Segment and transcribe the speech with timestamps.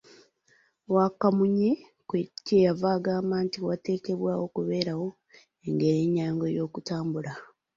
[0.95, 1.69] Wakamunye
[2.45, 5.07] kye yava agamba nti, wateekwa okubeerawo
[5.65, 7.31] engeri ennyangu ey'okutambula.